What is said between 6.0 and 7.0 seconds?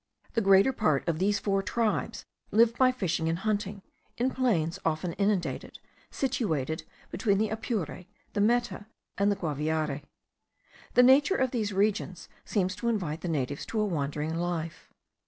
situated